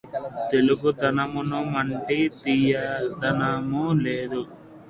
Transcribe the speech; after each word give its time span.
తెలుగుదనమువంటి 0.49 2.17
తీయందనము 2.39 3.85
లేదు 4.01 4.41